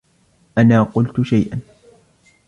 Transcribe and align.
أنا 0.57 0.83
قلت 0.83 1.21
شيئا. 1.21 1.59